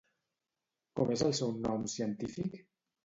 Com 0.99 1.13
és 1.17 1.23
el 1.27 1.35
seu 1.41 1.53
nom 1.69 1.85
científic? 1.97 2.57